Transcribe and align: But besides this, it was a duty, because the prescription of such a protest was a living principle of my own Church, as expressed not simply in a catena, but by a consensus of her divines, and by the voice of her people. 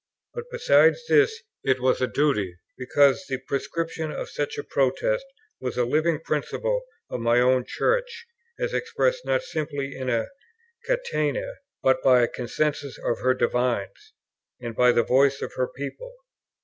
But 0.33 0.45
besides 0.49 1.03
this, 1.07 1.43
it 1.63 1.79
was 1.79 2.01
a 2.01 2.07
duty, 2.07 2.55
because 2.75 3.23
the 3.29 3.37
prescription 3.37 4.11
of 4.11 4.31
such 4.31 4.57
a 4.57 4.63
protest 4.63 5.23
was 5.59 5.77
a 5.77 5.85
living 5.85 6.19
principle 6.21 6.81
of 7.11 7.19
my 7.19 7.39
own 7.39 7.65
Church, 7.67 8.25
as 8.57 8.73
expressed 8.73 9.23
not 9.27 9.43
simply 9.43 9.95
in 9.95 10.09
a 10.09 10.29
catena, 10.87 11.53
but 11.83 12.01
by 12.01 12.23
a 12.23 12.27
consensus 12.27 12.97
of 12.97 13.19
her 13.19 13.35
divines, 13.35 14.13
and 14.59 14.75
by 14.75 14.91
the 14.91 15.03
voice 15.03 15.39
of 15.43 15.53
her 15.53 15.67
people. 15.67 16.11